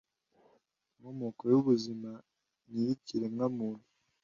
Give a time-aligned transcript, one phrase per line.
[0.93, 2.11] inkomoko y’ubuzima
[2.71, 3.87] n’iy’ikiremwa muntu